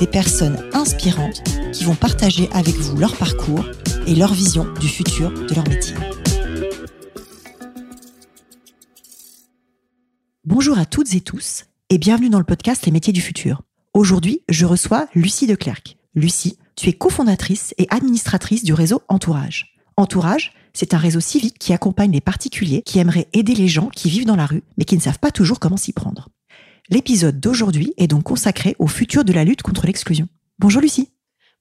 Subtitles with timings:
[0.00, 1.42] des personnes inspirantes
[1.74, 3.66] qui vont partager avec vous leur parcours
[4.06, 5.94] et leur vision du futur de leur métier.
[10.44, 13.60] Bonjour à toutes et tous et bienvenue dans le podcast Les métiers du futur.
[13.92, 15.98] Aujourd'hui, je reçois Lucie Declercq.
[16.14, 19.76] Lucie, tu es cofondatrice et administratrice du réseau Entourage.
[19.98, 24.08] Entourage, c'est un réseau civique qui accompagne les particuliers qui aimeraient aider les gens qui
[24.08, 26.30] vivent dans la rue mais qui ne savent pas toujours comment s'y prendre.
[26.92, 30.26] L'épisode d'aujourd'hui est donc consacré au futur de la lutte contre l'exclusion.
[30.58, 31.10] Bonjour Lucie.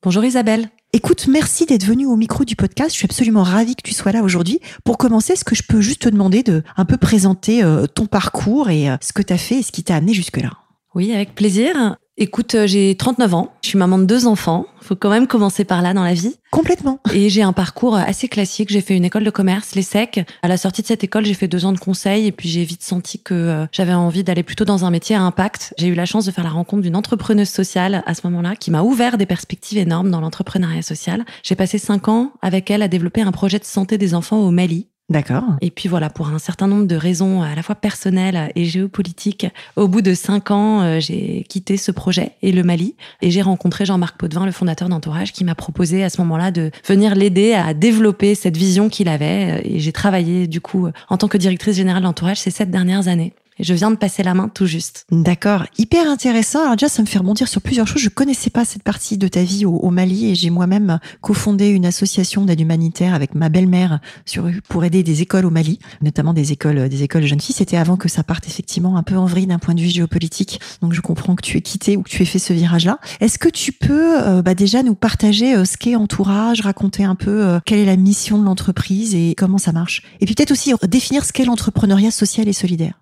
[0.02, 0.70] Bonjour Isabelle.
[0.92, 2.90] Écoute, merci d'être venue au micro du podcast.
[2.94, 4.60] Je suis absolument ravie que tu sois là aujourd'hui.
[4.84, 8.08] Pour commencer, est-ce que je peux juste te demander de un peu présenter euh, ton
[8.08, 10.50] parcours et euh, ce que tu as fait et ce qui t'a amené jusque-là?
[10.96, 11.98] Oui, avec plaisir.
[12.22, 14.66] Écoute, euh, j'ai 39 ans, je suis maman de deux enfants.
[14.82, 16.36] Faut quand même commencer par là dans la vie.
[16.52, 17.00] Complètement.
[17.14, 18.70] Et j'ai un parcours assez classique.
[18.72, 20.26] J'ai fait une école de commerce, l'ESSEC.
[20.42, 22.66] À la sortie de cette école, j'ai fait deux ans de conseil et puis j'ai
[22.66, 25.74] vite senti que euh, j'avais envie d'aller plutôt dans un métier à impact.
[25.78, 28.70] J'ai eu la chance de faire la rencontre d'une entrepreneuse sociale à ce moment-là qui
[28.70, 31.24] m'a ouvert des perspectives énormes dans l'entrepreneuriat social.
[31.44, 34.52] J'ai passé cinq ans avec elle à développer un projet de santé des enfants au
[34.52, 34.90] Mali.
[35.10, 35.44] D'accord.
[35.62, 39.48] Et puis voilà, pour un certain nombre de raisons à la fois personnelles et géopolitiques,
[39.76, 42.96] au bout de cinq ans, euh, j'ai quitté ce projet et le Mali.
[43.22, 46.70] Et j'ai rencontré Jean-Marc Potvin, le fondateur d'Entourage, qui m'a proposé à ce moment-là de
[46.86, 49.62] venir l'aider à développer cette vision qu'il avait.
[49.66, 53.34] Et j'ai travaillé du coup en tant que directrice générale d'Entourage ces sept dernières années.
[53.60, 55.06] Je viens de passer la main tout juste.
[55.12, 56.62] D'accord, hyper intéressant.
[56.62, 58.02] Alors déjà, ça me fait rebondir sur plusieurs choses.
[58.02, 61.86] Je connaissais pas cette partie de ta vie au, Mali et j'ai moi-même cofondé une
[61.86, 66.52] association d'aide humanitaire avec ma belle-mère sur pour aider des écoles au Mali, notamment des
[66.52, 67.56] écoles des écoles jeunes filles.
[67.56, 70.62] C'était avant que ça parte effectivement un peu en vrille d'un point de vue géopolitique.
[70.82, 73.00] Donc je comprends que tu aies quitté ou que tu aies fait ce virage-là.
[73.20, 77.16] Est-ce que tu peux euh, bah, déjà nous partager euh, ce qu'est entourage, raconter un
[77.16, 80.52] peu euh, quelle est la mission de l'entreprise et comment ça marche, et puis peut-être
[80.52, 82.94] aussi définir ce qu'est l'entrepreneuriat social et solidaire.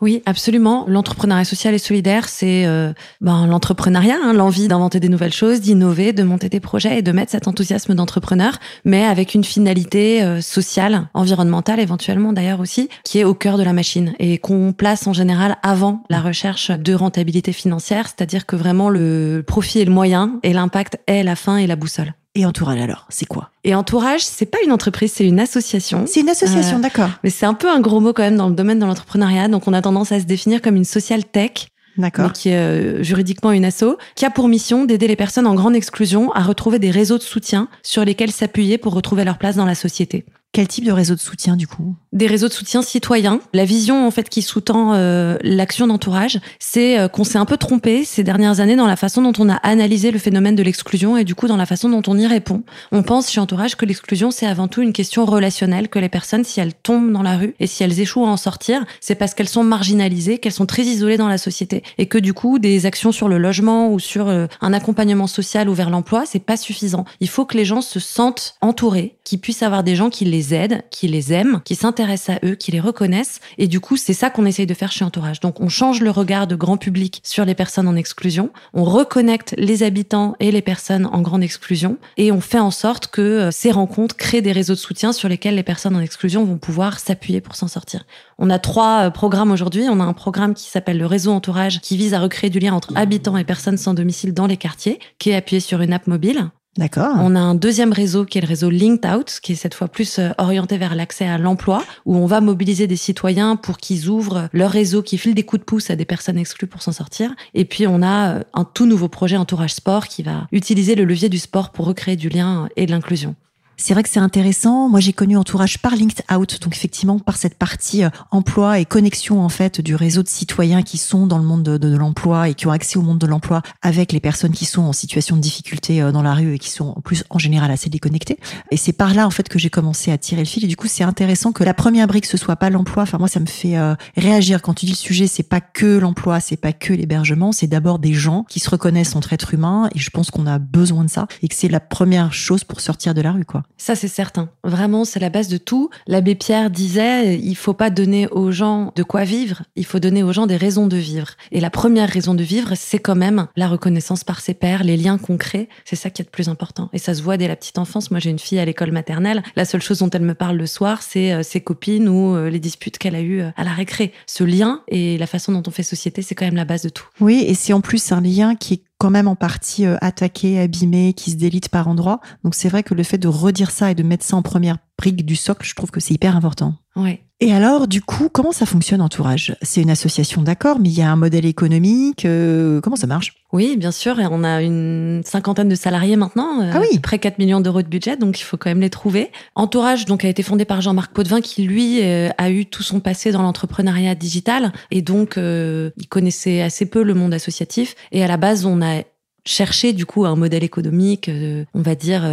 [0.00, 0.84] Oui, absolument.
[0.86, 6.12] L'entrepreneuriat social et solidaire, c'est euh, ben, l'entrepreneuriat, hein, l'envie d'inventer des nouvelles choses, d'innover,
[6.12, 10.40] de monter des projets et de mettre cet enthousiasme d'entrepreneur, mais avec une finalité euh,
[10.40, 15.08] sociale, environnementale éventuellement d'ailleurs aussi, qui est au cœur de la machine et qu'on place
[15.08, 19.92] en général avant la recherche de rentabilité financière, c'est-à-dire que vraiment le profit est le
[19.92, 22.14] moyen et l'impact est la fin et la boussole.
[22.34, 23.50] Et Entourage alors, c'est quoi?
[23.64, 26.04] Et Entourage, c'est pas une entreprise, c'est une association.
[26.06, 27.10] C'est une association, euh, d'accord.
[27.24, 29.66] Mais c'est un peu un gros mot quand même dans le domaine de l'entrepreneuriat, donc
[29.66, 31.68] on a tendance à se définir comme une social tech.
[31.96, 32.32] D'accord.
[32.32, 35.74] qui est euh, juridiquement une asso, qui a pour mission d'aider les personnes en grande
[35.74, 39.64] exclusion à retrouver des réseaux de soutien sur lesquels s'appuyer pour retrouver leur place dans
[39.64, 40.24] la société.
[40.52, 41.94] Quel type de réseau de soutien du coup?
[42.12, 43.38] Des réseaux de soutien citoyens.
[43.52, 47.58] La vision en fait qui sous-tend euh, l'action d'entourage, c'est euh, qu'on s'est un peu
[47.58, 51.18] trompé ces dernières années dans la façon dont on a analysé le phénomène de l'exclusion
[51.18, 52.62] et du coup dans la façon dont on y répond.
[52.92, 56.44] On pense chez entourage que l'exclusion c'est avant tout une question relationnelle, que les personnes
[56.44, 59.34] si elles tombent dans la rue et si elles échouent à en sortir, c'est parce
[59.34, 62.86] qu'elles sont marginalisées, qu'elles sont très isolées dans la société et que du coup des
[62.86, 66.56] actions sur le logement ou sur euh, un accompagnement social ou vers l'emploi, c'est pas
[66.56, 67.04] suffisant.
[67.20, 70.37] Il faut que les gens se sentent entourés, qu'ils puissent avoir des gens qui les
[70.38, 73.40] les aident, qui les aiment, qui s'intéressent à eux, qui les reconnaissent.
[73.58, 75.40] Et du coup, c'est ça qu'on essaye de faire chez Entourage.
[75.40, 78.50] Donc, on change le regard de grand public sur les personnes en exclusion.
[78.72, 81.98] On reconnecte les habitants et les personnes en grande exclusion.
[82.16, 85.28] Et on fait en sorte que euh, ces rencontres créent des réseaux de soutien sur
[85.28, 88.04] lesquels les personnes en exclusion vont pouvoir s'appuyer pour s'en sortir.
[88.38, 89.86] On a trois euh, programmes aujourd'hui.
[89.90, 92.74] On a un programme qui s'appelle le réseau Entourage, qui vise à recréer du lien
[92.74, 96.06] entre habitants et personnes sans domicile dans les quartiers, qui est appuyé sur une app
[96.06, 96.50] mobile.
[96.76, 97.16] D'accord.
[97.18, 99.88] On a un deuxième réseau qui est le réseau Linked Out, qui est cette fois
[99.88, 104.08] plus euh, orienté vers l'accès à l'emploi, où on va mobiliser des citoyens pour qu'ils
[104.08, 106.92] ouvrent leur réseau, qui filent des coups de pouce à des personnes exclues pour s'en
[106.92, 107.34] sortir.
[107.54, 111.04] Et puis on a euh, un tout nouveau projet Entourage Sport qui va utiliser le
[111.04, 113.34] levier du sport pour recréer du lien et de l'inclusion.
[113.80, 114.88] C'est vrai que c'est intéressant.
[114.88, 118.84] Moi, j'ai connu Entourage par Linked Out, donc effectivement par cette partie euh, emploi et
[118.84, 122.54] connexion en fait du réseau de citoyens qui sont dans le monde de, l'emploi et
[122.54, 125.40] qui ont accès au monde de l'emploi avec les personnes qui sont en situation de
[125.40, 128.38] difficulté euh, dans la rue et qui sont en plus en général assez déconnectées.
[128.72, 130.64] Et c'est par là en fait que j'ai commencé à tirer le fil.
[130.64, 133.04] Et du coup, c'est intéressant que la première brique ce soit pas l'emploi.
[133.04, 135.28] Enfin, moi, ça me fait euh, réagir quand tu dis le sujet.
[135.28, 139.14] C'est pas que l'emploi, c'est pas que l'hébergement, c'est d'abord des gens qui se reconnaissent
[139.14, 139.88] entre êtres humains.
[139.94, 142.80] Et je pense qu'on a besoin de ça et que c'est la première chose pour
[142.80, 143.62] sortir de la rue, quoi.
[143.76, 144.50] Ça, c'est certain.
[144.64, 145.88] Vraiment, c'est la base de tout.
[146.08, 150.24] L'abbé Pierre disait, il faut pas donner aux gens de quoi vivre, il faut donner
[150.24, 151.28] aux gens des raisons de vivre.
[151.52, 154.96] Et la première raison de vivre, c'est quand même la reconnaissance par ses pairs, les
[154.96, 155.68] liens concrets.
[155.84, 156.90] C'est ça qui est le plus important.
[156.92, 158.10] Et ça se voit dès la petite enfance.
[158.10, 159.42] Moi, j'ai une fille à l'école maternelle.
[159.54, 162.50] La seule chose dont elle me parle le soir, c'est euh, ses copines ou euh,
[162.50, 164.12] les disputes qu'elle a eues euh, à la récré.
[164.26, 166.88] Ce lien et la façon dont on fait société, c'est quand même la base de
[166.88, 167.06] tout.
[167.20, 171.12] Oui, et c'est en plus un lien qui est quand même en partie attaqué, abîmé,
[171.14, 172.20] qui se délite par endroits.
[172.44, 174.78] Donc c'est vrai que le fait de redire ça et de mettre ça en première
[174.98, 176.74] brique du socle, je trouve que c'est hyper important.
[176.96, 177.22] Ouais.
[177.40, 179.54] Et alors, du coup, comment ça fonctionne Entourage?
[179.62, 182.24] C'est une association, d'accord, mais il y a un modèle économique.
[182.24, 183.34] Euh, comment ça marche?
[183.52, 184.18] Oui, bien sûr.
[184.18, 186.62] Et on a une cinquantaine de salariés maintenant.
[186.62, 186.98] Euh, ah oui.
[186.98, 189.30] Près 4 millions d'euros de budget, donc il faut quand même les trouver.
[189.54, 192.98] Entourage, donc, a été fondé par Jean-Marc Potvin, qui lui euh, a eu tout son
[192.98, 197.94] passé dans l'entrepreneuriat digital, et donc il connaissait assez peu le monde associatif.
[198.10, 199.02] Et à la base, on a
[199.44, 201.30] cherché du coup un modèle économique,
[201.72, 202.28] on va dire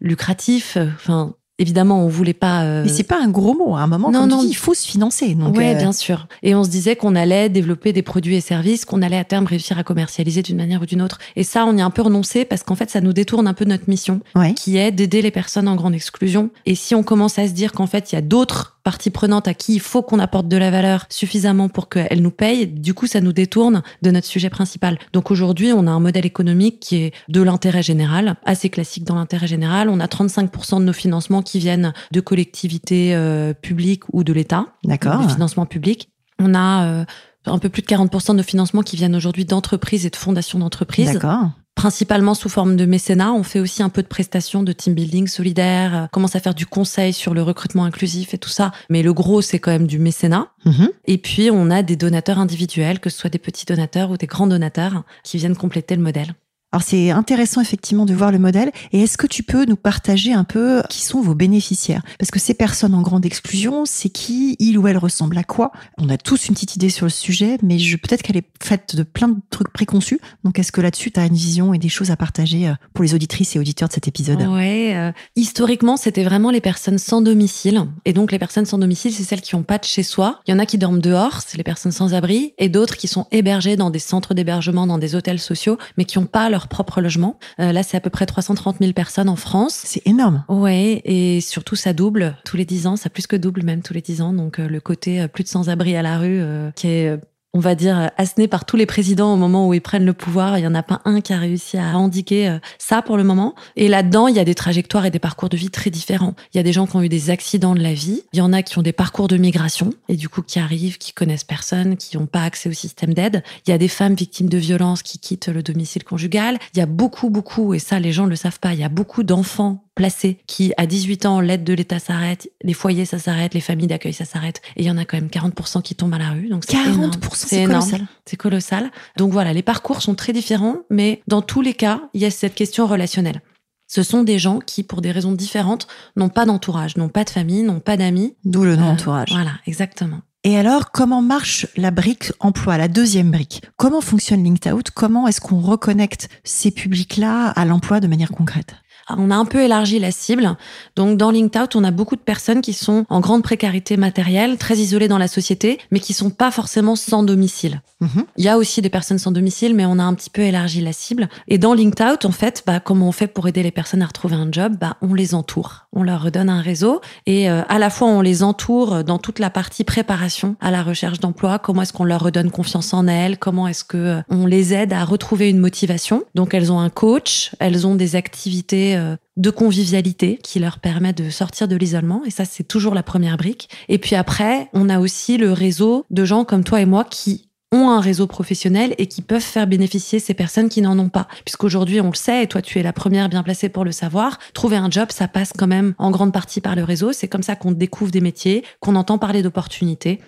[0.00, 2.62] lucratif, enfin Évidemment, on voulait pas.
[2.62, 3.76] Euh, Mais c'est pas un gros mot.
[3.76, 4.42] À un moment, non, non.
[4.42, 5.34] il faut se financer.
[5.34, 6.26] Donc ouais, euh, bien sûr.
[6.42, 9.44] Et on se disait qu'on allait développer des produits et services, qu'on allait à terme
[9.44, 11.18] réussir à commercialiser d'une manière ou d'une autre.
[11.36, 13.52] Et ça, on y a un peu renoncé parce qu'en fait, ça nous détourne un
[13.52, 14.20] peu de notre mission,
[14.56, 16.48] qui est d'aider les personnes en grande exclusion.
[16.64, 19.48] Et si on commence à se dire qu'en fait, il y a d'autres partie prenante
[19.48, 22.94] à qui il faut qu'on apporte de la valeur suffisamment pour qu'elle nous paye, du
[22.94, 24.98] coup, ça nous détourne de notre sujet principal.
[25.12, 29.14] Donc aujourd'hui, on a un modèle économique qui est de l'intérêt général, assez classique dans
[29.14, 29.88] l'intérêt général.
[29.88, 34.66] On a 35% de nos financements qui viennent de collectivités euh, publiques ou de l'État.
[34.84, 35.28] D'accord.
[35.30, 36.10] Financement public.
[36.38, 37.04] On a euh,
[37.46, 41.12] un peu plus de 40% de financements qui viennent aujourd'hui d'entreprises et de fondations d'entreprises.
[41.12, 41.50] D'accord
[41.80, 43.32] principalement sous forme de mécénat.
[43.32, 46.54] On fait aussi un peu de prestations de team building solidaire, euh, commence à faire
[46.54, 48.70] du conseil sur le recrutement inclusif et tout ça.
[48.90, 50.48] Mais le gros, c'est quand même du mécénat.
[50.66, 50.90] Mhm.
[51.06, 54.26] Et puis, on a des donateurs individuels, que ce soit des petits donateurs ou des
[54.26, 56.34] grands donateurs, qui viennent compléter le modèle.
[56.72, 58.70] Alors c'est intéressant effectivement de voir le modèle.
[58.92, 62.02] Et est-ce que tu peux nous partager un peu qui sont vos bénéficiaires?
[62.18, 65.72] Parce que ces personnes en grande exclusion, c'est qui Il ou elle ressemble à quoi?
[65.98, 69.02] On a tous une petite idée sur le sujet, mais peut-être qu'elle est faite de
[69.02, 70.20] plein de trucs préconçus.
[70.44, 73.02] Donc est-ce que là-dessus, tu as une vision et des choses à partager euh, pour
[73.02, 74.40] les auditrices et auditeurs de cet épisode?
[74.42, 74.92] Ouais.
[74.94, 77.84] Euh, historiquement, c'était vraiment les personnes sans domicile.
[78.04, 80.40] Et donc les personnes sans domicile, c'est celles qui n'ont pas de chez soi.
[80.46, 83.08] Il y en a qui dorment dehors, c'est les personnes sans abri, et d'autres qui
[83.08, 86.59] sont hébergées dans des centres d'hébergement, dans des hôtels sociaux, mais qui n'ont pas leur
[86.68, 87.38] propre logement.
[87.58, 89.80] Euh, là, c'est à peu près 330 000 personnes en France.
[89.84, 90.44] C'est énorme.
[90.48, 93.94] Ouais, et surtout, ça double tous les 10 ans, ça plus que double même tous
[93.94, 94.32] les 10 ans.
[94.32, 96.42] Donc, euh, le côté euh, plus de sans-abri à la rue,
[96.74, 97.18] qui est
[97.52, 100.56] on va dire, assené par tous les présidents au moment où ils prennent le pouvoir.
[100.56, 103.24] Il n'y en a pas un qui a réussi à indiquer euh, ça pour le
[103.24, 103.54] moment.
[103.76, 106.34] Et là-dedans, il y a des trajectoires et des parcours de vie très différents.
[106.54, 108.22] Il y a des gens qui ont eu des accidents de la vie.
[108.32, 110.98] Il y en a qui ont des parcours de migration et du coup qui arrivent,
[110.98, 113.42] qui connaissent personne, qui n'ont pas accès au système d'aide.
[113.66, 116.58] Il y a des femmes victimes de violences qui quittent le domicile conjugal.
[116.74, 118.84] Il y a beaucoup, beaucoup, et ça les gens ne le savent pas, il y
[118.84, 123.18] a beaucoup d'enfants placés qui, à 18 ans, l'aide de l'État s'arrête, les foyers ça
[123.18, 124.60] s'arrête, les familles d'accueil ça s'arrête.
[124.76, 126.48] Et il y en a quand même 40% qui tombent à la rue.
[126.48, 128.06] Donc 40%, c'est colossal.
[128.24, 128.90] C'est colossal.
[129.16, 132.30] Donc voilà, les parcours sont très différents, mais dans tous les cas, il y a
[132.30, 133.42] cette question relationnelle.
[133.86, 137.30] Ce sont des gens qui, pour des raisons différentes, n'ont pas d'entourage, n'ont pas de
[137.30, 138.36] famille, n'ont pas d'amis.
[138.44, 139.32] D'où le nom euh, entourage.
[139.32, 140.20] Voilà, exactement.
[140.44, 143.62] Et alors, comment marche la brique emploi, la deuxième brique?
[143.76, 148.76] Comment fonctionne LinkedOut Comment est-ce qu'on reconnecte ces publics-là à l'emploi de manière concrète?
[149.18, 150.56] On a un peu élargi la cible.
[150.96, 154.76] Donc dans LinkedOut, on a beaucoup de personnes qui sont en grande précarité matérielle, très
[154.76, 157.80] isolées dans la société, mais qui sont pas forcément sans domicile.
[158.00, 158.24] Mhm.
[158.36, 160.80] Il y a aussi des personnes sans domicile, mais on a un petit peu élargi
[160.80, 161.28] la cible.
[161.48, 164.36] Et dans LinkedOut, en fait, bah, comment on fait pour aider les personnes à retrouver
[164.36, 164.76] un job?
[164.80, 165.86] Bah, On les entoure.
[165.92, 167.00] On leur redonne un réseau.
[167.26, 170.82] Et euh, à la fois, on les entoure dans toute la partie préparation à la
[170.82, 171.58] recherche d'emploi.
[171.58, 173.38] Comment est-ce qu'on leur redonne confiance en elles?
[173.38, 176.24] Comment est-ce que euh, on les aide à retrouver une motivation?
[176.34, 178.99] Donc elles ont un coach, elles ont des activités euh,
[179.36, 182.22] de convivialité qui leur permet de sortir de l'isolement.
[182.26, 183.68] Et ça, c'est toujours la première brique.
[183.88, 187.50] Et puis après, on a aussi le réseau de gens comme toi et moi qui
[187.72, 191.28] ont un réseau professionnel et qui peuvent faire bénéficier ces personnes qui n'en ont pas.
[191.44, 194.38] Puisqu'aujourd'hui, on le sait, et toi, tu es la première bien placée pour le savoir,
[194.54, 197.12] trouver un job, ça passe quand même en grande partie par le réseau.
[197.12, 200.20] C'est comme ça qu'on découvre des métiers, qu'on entend parler d'opportunités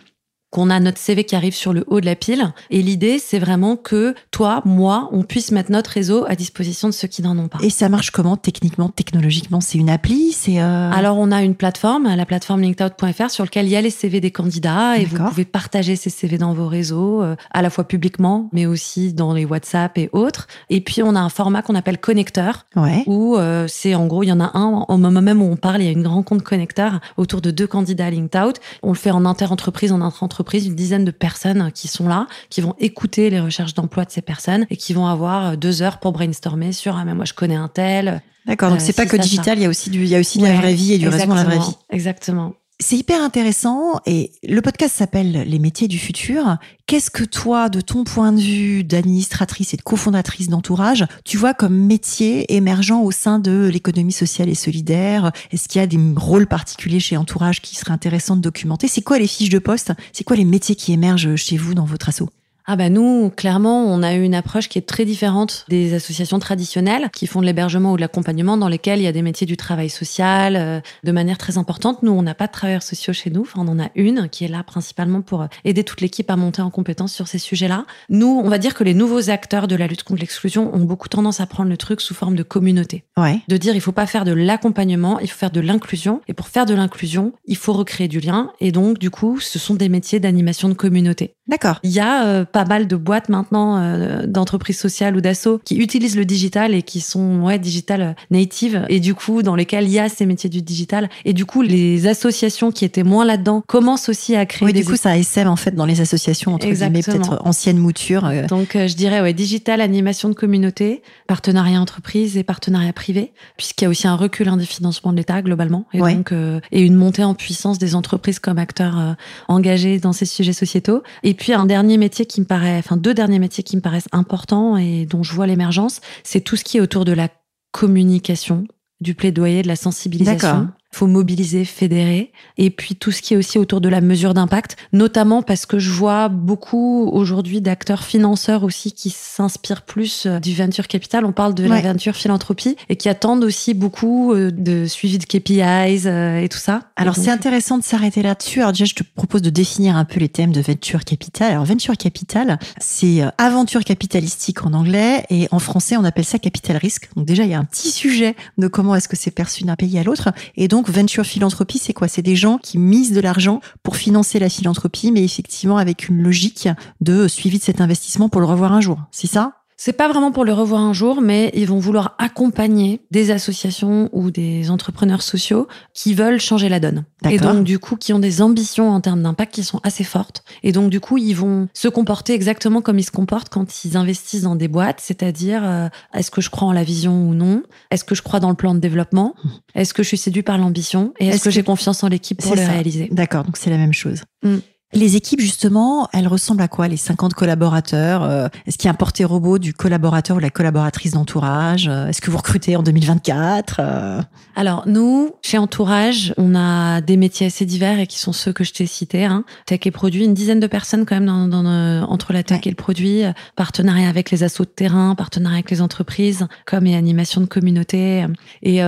[0.53, 2.53] qu'on a notre CV qui arrive sur le haut de la pile.
[2.71, 6.93] Et l'idée, c'est vraiment que toi, moi, on puisse mettre notre réseau à disposition de
[6.93, 7.59] ceux qui n'en ont pas.
[7.63, 9.63] Et ça marche comment techniquement, technologiquement?
[9.63, 10.91] C'est une appli C'est euh...
[10.93, 14.21] Alors, on a une plateforme, la plateforme linkedout.fr, sur laquelle il y a les CV
[14.21, 17.85] des candidats et vous pouvez partager ces CV dans vos réseaux, euh, à la fois
[17.85, 20.49] publiquement, mais aussi dans les WhatsApp et autres.
[20.69, 23.05] Et puis, on a un format qu'on appelle connecteur, ouais.
[23.07, 25.57] où euh, c'est en gros, il y en a un au moment même où on
[25.57, 28.61] parle, il y a une rencontre connecteur autour de deux candidats LinkedOut.
[28.83, 32.27] On le fait en inter-entreprise, en intra-entreprise entreprise, une dizaine de personnes qui sont là,
[32.51, 35.99] qui vont écouter les recherches d'emploi de ces personnes et qui vont avoir deux heures
[35.99, 38.23] pour brainstormer sur ah mais moi je connais un tel.
[38.47, 40.39] D'accord, donc c'est pas que digital, il y a aussi du, il y a aussi
[40.39, 41.77] de la vraie vie et du raison dans la vraie vie.
[41.91, 42.55] Exactement.
[42.81, 46.57] C'est hyper intéressant et le podcast s'appelle Les métiers du futur.
[46.87, 51.55] Qu'est-ce que toi, de ton point de vue d'administratrice et de cofondatrice d'entourage, tu vois
[51.55, 55.31] comme métier émergent au sein de l'économie sociale et solidaire?
[55.53, 58.89] Est-ce qu'il y a des rôles particuliers chez Entourage qui seraient intéressants de documenter?
[58.89, 59.93] C'est quoi les fiches de poste?
[60.13, 62.25] C'est quoi les métiers qui émergent chez vous dans votre asso?
[62.73, 66.39] Ah bah nous, clairement, on a eu une approche qui est très différente des associations
[66.39, 69.47] traditionnelles qui font de l'hébergement ou de l'accompagnement dans lesquelles il y a des métiers
[69.47, 72.03] du travail social euh, de manière très importante.
[72.03, 73.43] Nous, on n'a pas de travailleurs sociaux chez nous.
[73.43, 76.63] Enfin, on en a une qui est là principalement pour aider toute l'équipe à monter
[76.63, 77.85] en compétence sur ces sujets-là.
[78.09, 81.11] Nous, on va dire que les nouveaux acteurs de la lutte contre l'exclusion ont beaucoup
[81.11, 83.05] tendance à prendre le truc sous forme de communauté.
[83.19, 83.41] Ouais.
[83.49, 86.23] De dire, il faut pas faire de l'accompagnement, il faut faire de l'inclusion.
[86.27, 88.51] Et pour faire de l'inclusion, il faut recréer du lien.
[88.61, 91.35] Et donc, du coup, ce sont des métiers d'animation de communauté.
[91.53, 91.81] D'accord.
[91.83, 95.77] Il y a euh, pas mal de boîtes maintenant, euh, d'entreprises sociales ou d'assos, qui
[95.77, 99.91] utilisent le digital et qui sont ouais digital native et du coup dans lesquels il
[99.91, 103.63] y a ces métiers du digital et du coup les associations qui étaient moins là-dedans
[103.67, 104.65] commencent aussi à créer.
[104.65, 108.25] Oui, du coup ça essaime en fait dans les associations entre guillemets peut-être anciennes moutures.
[108.25, 108.47] Euh.
[108.47, 113.87] Donc je dirais ouais digital, animation de communauté, partenariat entreprise et partenariat privé, puisqu'il y
[113.89, 117.25] a aussi un recul hein, des financements de l'État globalement et donc et une montée
[117.25, 119.17] en puissance des entreprises comme acteurs
[119.49, 121.03] engagés dans ces sujets sociétaux.
[121.23, 124.09] Et puis un dernier métier qui me paraît, enfin deux derniers métiers qui me paraissent
[124.13, 127.29] importants et dont je vois l'émergence, c'est tout ce qui est autour de la
[127.73, 128.67] communication,
[129.01, 133.59] du plaidoyer, de la sensibilisation faut mobiliser, fédérer, et puis tout ce qui est aussi
[133.59, 138.93] autour de la mesure d'impact, notamment parce que je vois beaucoup aujourd'hui d'acteurs financeurs aussi
[138.93, 141.25] qui s'inspirent plus euh, du venture capital.
[141.25, 145.25] On parle de la venture philanthropie et qui attendent aussi beaucoup euh, de suivi de
[145.25, 146.83] KPIs euh, et tout ça.
[146.97, 148.61] Alors c'est intéressant de s'arrêter là-dessus.
[148.61, 151.53] Alors déjà, je te propose de définir un peu les thèmes de venture capital.
[151.53, 156.77] Alors venture capital, c'est aventure capitalistique en anglais et en français on appelle ça capital
[156.77, 157.09] risque.
[157.17, 159.77] Donc déjà il y a un petit sujet de comment est-ce que c'est perçu d'un
[159.77, 162.09] pays à l'autre et donc donc, venture philanthropie, c'est quoi?
[162.09, 166.21] C'est des gens qui misent de l'argent pour financer la philanthropie, mais effectivement avec une
[166.21, 166.69] logique
[167.01, 168.99] de suivi de cet investissement pour le revoir un jour.
[169.13, 169.62] C'est ça?
[169.85, 174.09] C'est pas vraiment pour le revoir un jour, mais ils vont vouloir accompagner des associations
[174.13, 177.05] ou des entrepreneurs sociaux qui veulent changer la donne.
[177.29, 180.45] Et donc, du coup, qui ont des ambitions en termes d'impact qui sont assez fortes.
[180.63, 183.97] Et donc, du coup, ils vont se comporter exactement comme ils se comportent quand ils
[183.97, 187.65] investissent dans des boîtes, c'est-à-dire, euh, est-ce que je crois en la vision ou non?
[187.91, 189.35] Est-ce que je crois dans le plan de développement?
[189.75, 191.13] Est-ce que je suis séduit par l'ambition?
[191.19, 193.09] Et est-ce que, j'ai confiance en l'équipe pour le réaliser?
[193.11, 193.43] D'accord.
[193.43, 194.23] Donc, c'est la même chose.
[194.45, 194.59] Mm.
[194.95, 198.93] Les équipes, justement, elles ressemblent à quoi Les 50 collaborateurs euh, Est-ce qu'il y a
[198.93, 202.83] un porté robot du collaborateur ou la collaboratrice d'entourage euh, Est-ce que vous recrutez en
[202.83, 204.21] 2024 euh?
[204.55, 208.65] Alors, nous, chez Entourage, on a des métiers assez divers et qui sont ceux que
[208.65, 209.25] je t'ai cités.
[209.25, 209.45] Hein.
[209.65, 212.71] Tech et produit, une dizaine de personnes quand même dans, dans, entre la tech et
[212.71, 213.23] le produit.
[213.57, 218.27] Partenariat avec les assos de terrain, partenariat avec les entreprises, comme et animation de communauté.
[218.63, 218.83] Et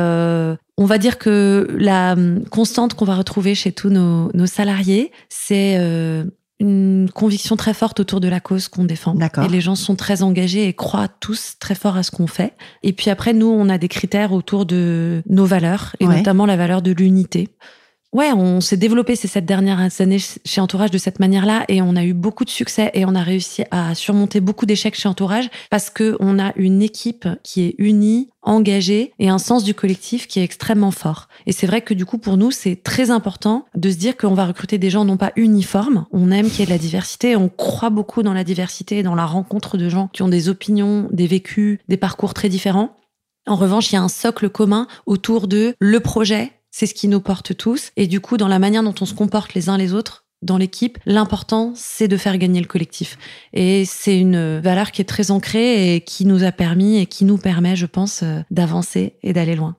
[0.76, 5.76] on va dire que la hum, constante qu'on va retrouver chez tous nos, salariés, c'est
[5.78, 6.24] euh,
[6.60, 9.14] une conviction très forte autour de la cause qu'on défend.
[9.44, 12.54] Et les gens sont très engagés et croient tous très fort à ce qu'on fait.
[12.82, 16.56] Et puis après, nous, on a des critères autour de nos valeurs, et notamment la
[16.56, 17.48] valeur de l'unité.
[18.14, 21.96] Ouais, on s'est développé ces sept dernières années chez Entourage de cette manière-là et on
[21.96, 25.50] a eu beaucoup de succès et on a réussi à surmonter beaucoup d'échecs chez Entourage
[25.68, 30.28] parce que on a une équipe qui est unie, engagée et un sens du collectif
[30.28, 31.26] qui est extrêmement fort.
[31.46, 34.34] Et c'est vrai que du coup pour nous c'est très important de se dire qu'on
[34.34, 36.06] va recruter des gens non pas uniformes.
[36.12, 39.02] On aime qu'il y ait de la diversité, on croit beaucoup dans la diversité et
[39.02, 42.94] dans la rencontre de gens qui ont des opinions, des vécus, des parcours très différents.
[43.48, 47.06] En revanche, il y a un socle commun autour de le projet, c'est ce qui
[47.06, 47.92] nous porte tous.
[47.96, 50.58] Et du coup, dans la manière dont on se comporte les uns les autres, dans
[50.58, 53.16] l'équipe, l'important, c'est de faire gagner le collectif.
[53.52, 57.24] Et c'est une valeur qui est très ancrée et qui nous a permis et qui
[57.24, 59.76] nous permet, je pense, euh, d'avancer et d'aller loin.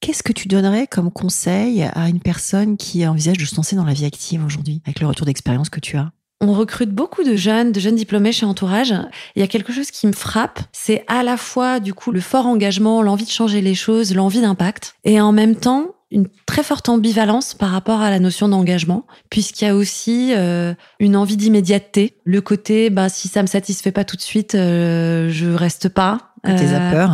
[0.00, 3.84] Qu'est-ce que tu donnerais comme conseil à une personne qui envisage de se lancer dans
[3.84, 6.10] la vie active aujourd'hui, avec le retour d'expérience que tu as?
[6.40, 8.94] On recrute beaucoup de jeunes, de jeunes diplômés chez Entourage.
[9.36, 12.20] Il y a quelque chose qui me frappe, c'est à la fois du coup le
[12.20, 16.62] fort engagement, l'envie de changer les choses, l'envie d'impact, et en même temps une très
[16.62, 21.36] forte ambivalence par rapport à la notion d'engagement, puisqu'il y a aussi euh, une envie
[21.36, 25.88] d'immédiateté, le côté bah si ça me satisfait pas tout de suite, euh, je reste
[25.88, 26.32] pas.
[26.44, 27.06] Côté euh, zapper.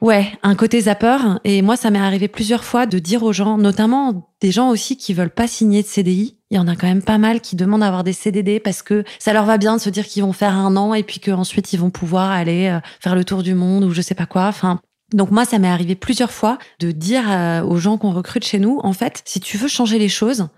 [0.00, 1.18] Ouais, un côté zapper.
[1.44, 4.96] Et moi, ça m'est arrivé plusieurs fois de dire aux gens, notamment des gens aussi
[4.96, 6.38] qui veulent pas signer de CDI.
[6.50, 9.04] Il y en a quand même pas mal qui demandent d'avoir des CDD parce que
[9.18, 11.72] ça leur va bien de se dire qu'ils vont faire un an et puis qu'ensuite
[11.72, 14.46] ils vont pouvoir aller faire le tour du monde ou je sais pas quoi.
[14.46, 14.80] Enfin,
[15.12, 18.58] donc moi, ça m'est arrivé plusieurs fois de dire euh, aux gens qu'on recrute chez
[18.58, 20.48] nous, en fait, si tu veux changer les choses,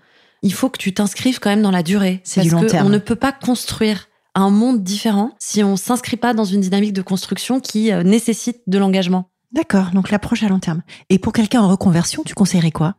[0.41, 2.21] il faut que tu t'inscrives quand même dans la durée.
[2.23, 2.87] C'est du long que terme.
[2.87, 6.93] On ne peut pas construire un monde différent si on s'inscrit pas dans une dynamique
[6.93, 9.29] de construction qui euh, nécessite de l'engagement.
[9.51, 10.81] D'accord, donc l'approche à long terme.
[11.09, 12.95] Et pour quelqu'un en reconversion, tu conseillerais quoi?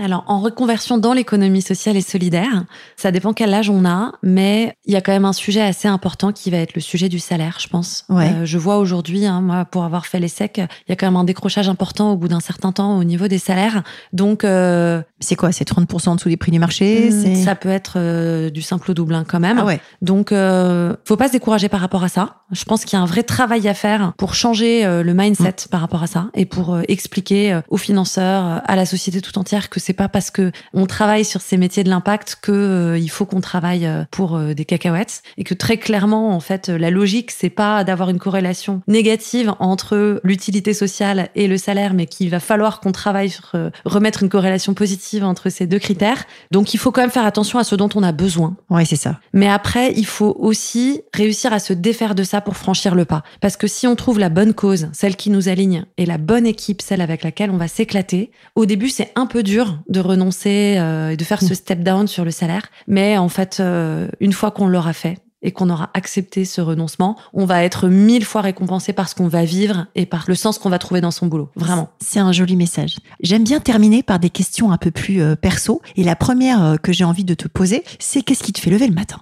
[0.00, 2.64] Alors, en reconversion dans l'économie sociale et solidaire,
[2.96, 5.88] ça dépend quel âge on a, mais il y a quand même un sujet assez
[5.88, 8.04] important qui va être le sujet du salaire, je pense.
[8.08, 8.30] Ouais.
[8.30, 11.16] Euh, je vois aujourd'hui, hein, moi, pour avoir fait l'ESSEC, il y a quand même
[11.16, 13.82] un décrochage important au bout d'un certain temps au niveau des salaires.
[14.12, 15.50] Donc, euh, C'est quoi?
[15.52, 17.10] C'est 30% en dessous des prix du marché?
[17.10, 19.58] hmm, ça peut être euh, du simple au double hein, quand même.
[19.58, 19.80] Ah ouais.
[20.02, 22.36] Donc, euh, faut pas se décourager par rapport à ça.
[22.52, 25.68] Je pense qu'il y a un vrai travail à faire pour changer le mindset Mm.
[25.70, 29.80] par rapport à ça et pour expliquer aux financeurs, à la société tout entière que
[29.80, 33.26] c'est pas parce que on travaille sur ces métiers de l'impact que euh, il faut
[33.26, 37.30] qu'on travaille euh, pour euh, des cacahuètes et que très clairement en fait la logique
[37.30, 42.40] c'est pas d'avoir une corrélation négative entre l'utilité sociale et le salaire, mais qu'il va
[42.40, 46.24] falloir qu'on travaille sur euh, remettre une corrélation positive entre ces deux critères.
[46.50, 48.56] Donc il faut quand même faire attention à ce dont on a besoin.
[48.70, 49.20] Ouais, c'est ça.
[49.32, 53.22] Mais après, il faut aussi réussir à se défaire de ça pour franchir le pas.
[53.40, 56.46] Parce que si on trouve la bonne cause, celle qui nous aligne, et la bonne
[56.46, 60.76] équipe, celle avec laquelle on va s'éclater, au début, c'est un peu dur de renoncer
[60.78, 62.62] euh, et de faire ce step down sur le salaire.
[62.86, 67.16] Mais en fait, euh, une fois qu'on l'aura fait, et qu'on aura accepté ce renoncement,
[67.32, 70.58] on va être mille fois récompensé par ce qu'on va vivre et par le sens
[70.58, 71.50] qu'on va trouver dans son boulot.
[71.56, 71.90] Vraiment.
[72.00, 72.96] C'est un joli message.
[73.20, 75.80] J'aime bien terminer par des questions un peu plus euh, perso.
[75.96, 78.70] Et la première euh, que j'ai envie de te poser, c'est qu'est-ce qui te fait
[78.70, 79.18] lever le matin?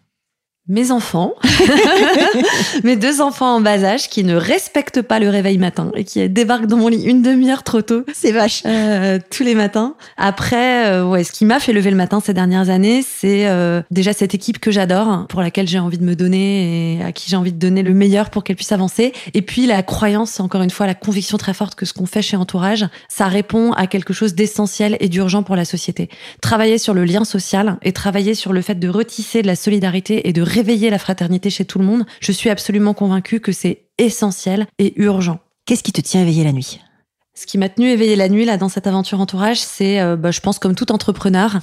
[0.69, 1.35] Mes enfants,
[2.83, 6.29] mes deux enfants en bas âge qui ne respectent pas le réveil matin et qui
[6.29, 8.65] débarquent dans mon lit une demi-heure trop tôt C'est vache.
[8.67, 9.95] euh, tous les matins.
[10.17, 13.81] Après, euh, ouais, ce qui m'a fait lever le matin ces dernières années, c'est euh,
[13.93, 17.31] déjà cette équipe que j'adore, pour laquelle j'ai envie de me donner et à qui
[17.31, 19.13] j'ai envie de donner le meilleur pour qu'elle puisse avancer.
[19.35, 22.23] Et puis la croyance, encore une fois, la conviction très forte que ce qu'on fait
[22.23, 26.09] chez Entourage, ça répond à quelque chose d'essentiel et d'urgent pour la société.
[26.41, 30.29] Travailler sur le lien social et travailler sur le fait de retisser de la solidarité
[30.29, 33.89] et de réveiller la fraternité chez tout le monde, je suis absolument convaincue que c'est
[33.99, 35.39] essentiel et urgent.
[35.67, 36.81] Qu'est-ce qui te tient éveillé la nuit?
[37.35, 40.31] Ce qui m'a tenu éveillée la nuit là dans cette aventure entourage, c'est, euh, bah,
[40.31, 41.59] je pense comme tout entrepreneur,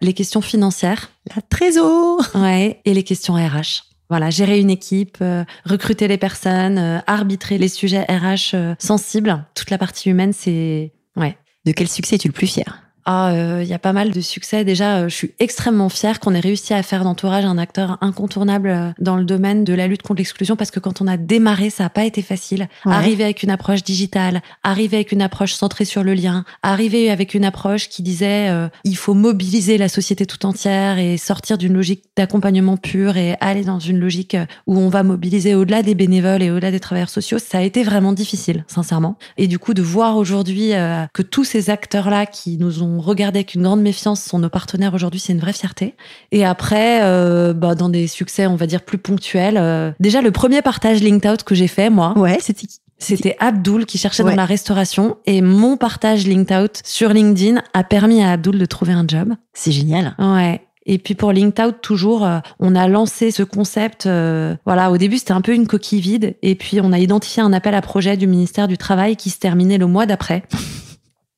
[0.00, 3.82] les questions financières, La trésor ouais, et les questions RH.
[4.08, 9.70] Voilà, gérer une équipe, euh, recruter les personnes, euh, arbitrer les sujets RH sensibles, toute
[9.70, 11.36] la partie humaine, c'est ouais.
[11.64, 12.87] De quel succès es-tu le plus fier?
[13.10, 14.66] Ah, euh, il y a pas mal de succès.
[14.66, 18.68] Déjà, euh, je suis extrêmement fière qu'on ait réussi à faire d'entourage un acteur incontournable
[18.68, 21.70] euh, dans le domaine de la lutte contre l'exclusion parce que quand on a démarré,
[21.70, 22.68] ça n'a pas été facile.
[22.84, 22.92] Ouais.
[22.92, 27.32] Arriver avec une approche digitale, arriver avec une approche centrée sur le lien, arriver avec
[27.32, 31.72] une approche qui disait euh, il faut mobiliser la société tout entière et sortir d'une
[31.72, 35.94] logique d'accompagnement pur et aller dans une logique euh, où on va mobiliser au-delà des
[35.94, 39.16] bénévoles et au-delà des travailleurs sociaux, ça a été vraiment difficile, sincèrement.
[39.38, 43.38] Et du coup, de voir aujourd'hui euh, que tous ces acteurs-là qui nous ont regardé
[43.38, 45.94] avec une grande méfiance sont nos partenaires aujourd'hui, c'est une vraie fierté.
[46.32, 50.30] Et après, euh, bah, dans des succès, on va dire plus ponctuels, euh, déjà le
[50.30, 52.78] premier partage linked out que j'ai fait, moi, Ouais, c'était qui?
[53.00, 54.30] C'était Abdul qui cherchait Ouais.
[54.30, 58.64] dans la restauration et mon partage linked out sur LinkedIn a permis à Abdul de
[58.66, 59.34] trouver un job.
[59.54, 60.16] C'est génial.
[60.18, 60.62] Ouais.
[60.90, 64.06] Et puis pour Linked Out, toujours, euh, on a lancé ce concept.
[64.06, 66.34] euh, voilà, au début, c'était un peu une coquille vide.
[66.42, 69.38] Et puis, on a identifié un appel à projet du ministère du Travail qui se
[69.38, 70.44] terminait le mois d'après.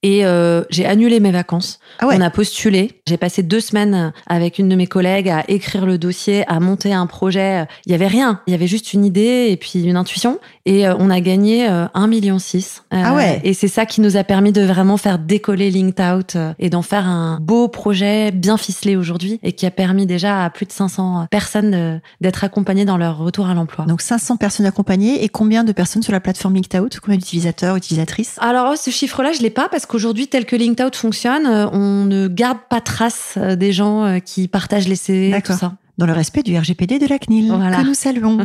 [0.02, 1.78] Et euh, j'ai annulé mes vacances.
[1.98, 3.02] Ah ouais On a postulé.
[3.06, 6.92] J'ai passé deux semaines avec une de mes collègues à écrire le dossier, à monter
[6.92, 7.66] un projet.
[7.86, 8.40] Il y avait rien.
[8.46, 10.38] Il y avait juste une idée et puis une intuition.
[10.66, 12.36] Et euh, on a gagné euh, 1,6 million.
[12.36, 13.40] Euh, Ah ouais.
[13.44, 16.70] Et c'est ça qui nous a permis de vraiment faire décoller Linked Out euh, et
[16.70, 20.66] d'en faire un beau projet bien ficelé aujourd'hui et qui a permis déjà à plus
[20.66, 23.84] de 500 personnes d'être accompagnées dans leur retour à l'emploi.
[23.86, 28.36] Donc 500 personnes accompagnées et combien de personnes sur la plateforme LinkedOut Combien d'utilisateurs, utilisatrices?
[28.40, 31.68] Alors oh, ce chiffre-là, je l'ai pas parce qu'aujourd'hui, tel que Linked Out fonctionne, euh,
[31.72, 35.56] on ne garde pas trace euh, des gens euh, qui partagent les CV, tout D'accord.
[35.56, 35.76] ça.
[35.98, 37.78] Dans le respect du RGPD de la CNIL, Voilà.
[37.82, 38.38] que nous saluons.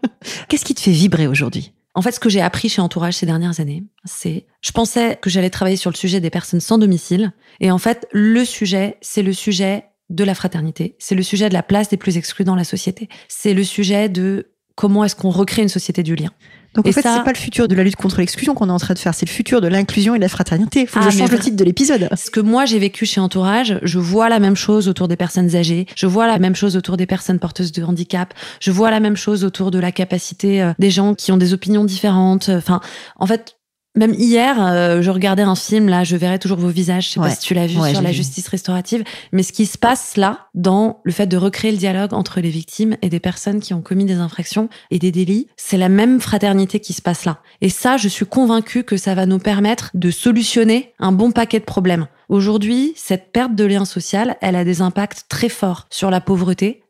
[0.48, 1.72] Qu'est-ce qui te fait vibrer aujourd'hui?
[1.94, 5.28] En fait, ce que j'ai appris chez Entourage ces dernières années, c'est, je pensais que
[5.28, 9.22] j'allais travailler sur le sujet des personnes sans domicile, et en fait, le sujet, c'est
[9.22, 12.56] le sujet de la fraternité, c'est le sujet de la place des plus exclus dans
[12.56, 16.30] la société, c'est le sujet de comment est-ce qu'on recrée une société du lien.
[16.74, 18.72] Donc en fait, ça- c'est pas le futur de la lutte contre l'exclusion qu'on est
[18.72, 20.80] en train de faire, c'est le futur de l'inclusion et de la fraternité.
[20.82, 22.08] Il faut que Ah, je mais change le titre de l'épisode.
[22.16, 25.54] Ce que moi j'ai vécu chez Entourage, je vois la même chose autour des personnes
[25.56, 29.00] âgées, je vois la même chose autour des personnes porteuses de handicap, je vois la
[29.00, 32.48] même chose autour de la capacité euh, des gens qui ont des opinions différentes.
[32.48, 32.80] Enfin,
[33.16, 33.56] en fait,
[33.96, 37.20] Même hier, euh, je regardais un film, là, je verrai toujours vos visages, je sais
[37.20, 37.28] Ouais.
[37.28, 38.16] pas si tu l'as vu, Ouais, sur la vu.
[38.16, 42.12] justice restaurative, mais ce qui se passe là, dans le fait de recréer le dialogue
[42.12, 45.76] entre les victimes et des personnes qui ont commis des infractions et des délits, c'est
[45.76, 47.38] la même fraternité qui se passe là.
[47.60, 51.60] Et ça, je suis convaincue que ça va nous permettre de solutionner un bon paquet
[51.60, 52.08] de problèmes.
[52.28, 56.82] Aujourd'hui, cette perte de lien social, elle a des impacts très forts sur la pauvreté,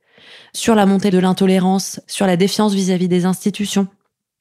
[0.55, 3.89] sur la montée de l'intolérance, sur la défiance vis-à-vis des institutions,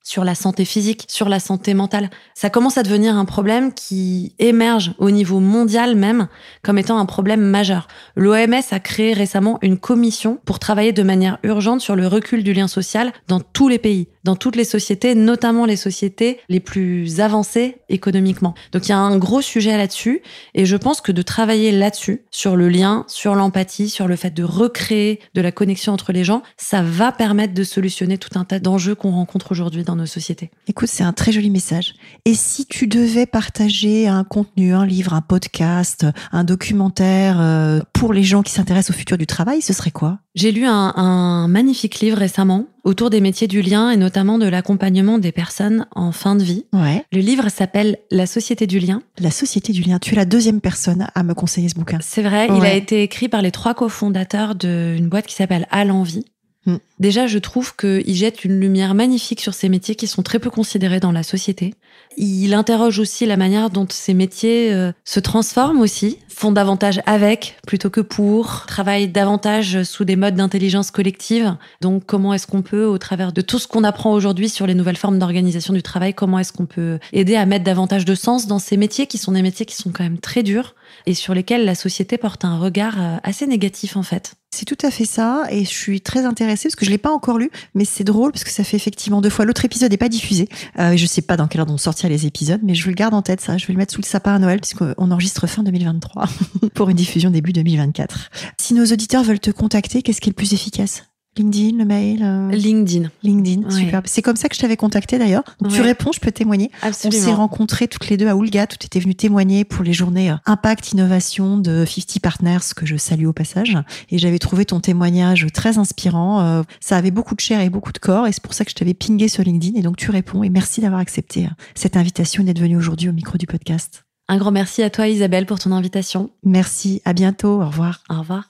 [0.03, 2.09] sur la santé physique, sur la santé mentale.
[2.35, 6.27] Ça commence à devenir un problème qui émerge au niveau mondial même
[6.61, 7.87] comme étant un problème majeur.
[8.15, 12.53] L'OMS a créé récemment une commission pour travailler de manière urgente sur le recul du
[12.53, 17.19] lien social dans tous les pays, dans toutes les sociétés, notamment les sociétés les plus
[17.19, 18.53] avancées économiquement.
[18.71, 20.21] Donc il y a un gros sujet là-dessus
[20.53, 24.31] et je pense que de travailler là-dessus, sur le lien, sur l'empathie, sur le fait
[24.31, 28.45] de recréer de la connexion entre les gens, ça va permettre de solutionner tout un
[28.45, 30.51] tas d'enjeux qu'on rencontre aujourd'hui dans nos sociétés.
[30.67, 31.95] Écoute, c'est un très joli message.
[32.25, 38.13] Et si tu devais partager un contenu, un livre, un podcast, un documentaire euh, pour
[38.13, 40.19] les gens qui s'intéressent au futur du travail, ce serait quoi?
[40.35, 44.47] J'ai lu un, un magnifique livre récemment autour des métiers du lien et notamment de
[44.47, 46.65] l'accompagnement des personnes en fin de vie.
[46.73, 47.05] Ouais.
[47.11, 49.03] Le livre s'appelle La société du lien.
[49.19, 49.99] La société du lien.
[49.99, 51.99] Tu es la deuxième personne à me conseiller ce bouquin.
[52.01, 55.85] C'est vrai, il a été écrit par les trois cofondateurs d'une boîte qui s'appelle À
[55.85, 56.25] l'envie.
[56.65, 56.77] Hmm.
[57.03, 60.49] Déjà, je trouve qu'il jette une lumière magnifique sur ces métiers qui sont très peu
[60.49, 61.73] considérés dans la société.
[62.15, 67.57] Il interroge aussi la manière dont ces métiers euh, se transforment aussi, font davantage avec
[67.67, 71.57] plutôt que pour, travaillent davantage sous des modes d'intelligence collective.
[71.81, 74.73] Donc, comment est-ce qu'on peut, au travers de tout ce qu'on apprend aujourd'hui sur les
[74.73, 78.47] nouvelles formes d'organisation du travail, comment est-ce qu'on peut aider à mettre davantage de sens
[78.47, 80.73] dans ces métiers qui sont des métiers qui sont quand même très durs
[81.05, 84.35] et sur lesquels la société porte un regard euh, assez négatif en fait.
[84.55, 87.11] C'est tout à fait ça, et je suis très intéressée parce que je l'ai pas
[87.11, 89.45] encore lu, mais c'est drôle parce que ça fait effectivement deux fois.
[89.45, 90.47] L'autre épisode n'est pas diffusé.
[90.79, 93.13] Euh, je sais pas dans quelle heure vont sortir les épisodes, mais je le garde
[93.13, 93.57] en tête ça.
[93.57, 96.25] Je vais le mettre sous le sapin à Noël puisqu'on enregistre fin 2023
[96.73, 98.29] pour une diffusion début 2024.
[98.57, 101.03] Si nos auditeurs veulent te contacter, qu'est-ce qui est le plus efficace?
[101.37, 103.09] LinkedIn, le mail euh, LinkedIn.
[103.23, 103.71] LinkedIn, Ouais.
[103.71, 104.01] super.
[104.05, 105.43] C'est comme ça que je t'avais contacté d'ailleurs.
[105.59, 106.69] Donc tu réponds, je peux témoigner.
[106.83, 107.35] On s'est Absolument.
[107.37, 108.67] rencontrés toutes les deux à Oulga.
[108.67, 112.95] Tu étais venu témoigner pour les journées euh, Impact Innovation de 50 Partners que je
[112.97, 113.77] salue au passage.
[114.09, 116.41] Et j'avais trouvé ton témoignage très inspirant.
[116.41, 118.27] Euh, Ça avait beaucoup de chair et beaucoup de corps.
[118.27, 119.77] Et c'est pour ça que je t'avais pingé sur LinkedIn.
[119.79, 120.43] Et donc tu réponds.
[120.43, 124.03] Et merci d'avoir accepté cette invitation et d'être venu aujourd'hui au micro du podcast.
[124.29, 126.29] Un grand merci à toi Isabelle pour ton invitation.
[126.43, 127.01] Merci.
[127.05, 127.61] À bientôt.
[127.61, 128.01] Au revoir.
[128.09, 128.49] Au revoir.